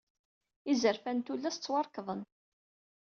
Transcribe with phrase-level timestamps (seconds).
[0.71, 2.21] Izerfan n tullas ttwarekḍen.